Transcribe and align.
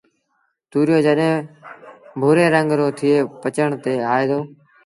تُوريو 0.71 0.99
جڏهيݩ 1.05 1.47
ڀُوري 2.19 2.45
رنگ 2.55 2.69
رو 2.79 2.87
ٿئي 2.97 3.13
پچڻ 3.41 3.69
تي 3.83 3.93
آئي 4.13 4.25
دو 4.29 4.39